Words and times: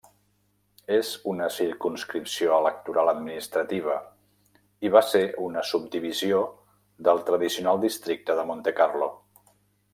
És 0.93 1.09
una 1.33 1.49
circumscripció 1.57 2.55
electoral 2.61 3.11
administrativa, 3.11 3.99
i 4.89 4.93
va 4.97 5.05
ser 5.13 5.23
una 5.51 5.65
subdivisió 5.73 6.43
del 7.09 7.25
tradicional 7.31 7.85
districte 7.89 8.41
de 8.41 8.51
Montecarlo. 8.55 9.17